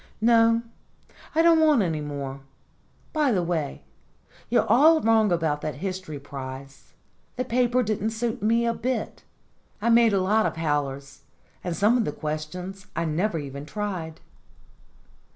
No, 0.19 0.63
I 1.35 1.43
don't 1.43 1.59
want 1.59 1.83
any 1.83 2.01
more. 2.01 2.39
By 3.13 3.31
the 3.31 3.43
way, 3.43 3.83
you're 4.49 4.65
all 4.65 4.99
wrong 4.99 5.31
about 5.31 5.61
the 5.61 5.73
history 5.73 6.17
prize. 6.19 6.93
The 7.35 7.45
paper 7.45 7.83
didn't 7.83 8.09
suit 8.09 8.41
me 8.41 8.65
a 8.65 8.73
bit. 8.73 9.23
I 9.79 9.91
made 9.91 10.13
a 10.13 10.19
lot 10.19 10.47
of 10.47 10.55
howlers, 10.57 11.21
and 11.63 11.75
some 11.77 11.97
of 11.99 12.05
the 12.05 12.11
questions 12.11 12.87
I 12.95 13.05
never 13.05 13.37
even 13.37 13.63
tried." 13.63 14.21